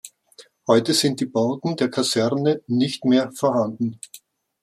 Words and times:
Heute 0.65 0.95
sind 0.95 1.19
die 1.19 1.27
Bauten 1.27 1.75
der 1.75 1.91
Kaserne 1.91 2.63
nicht 2.65 3.05
mehr 3.05 3.31
vorhanden. 3.33 3.99